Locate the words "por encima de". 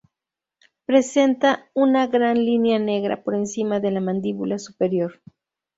3.23-3.91